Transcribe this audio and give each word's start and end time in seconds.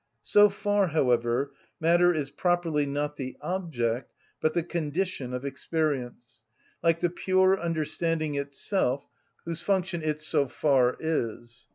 So 0.23 0.49
far, 0.49 0.87
however, 0.87 1.51
matter 1.79 2.11
is 2.11 2.31
properly 2.31 2.87
not 2.87 3.17
the 3.17 3.37
object 3.39 4.15
but 4.41 4.53
the 4.55 4.63
condition 4.63 5.31
of 5.31 5.45
experience; 5.45 6.41
like 6.81 7.01
the 7.01 7.09
pure 7.11 7.61
understanding 7.61 8.33
itself, 8.33 9.05
whose 9.45 9.61
function 9.61 10.01
it 10.01 10.19
so 10.19 10.47
far 10.47 10.97
is. 10.99 11.67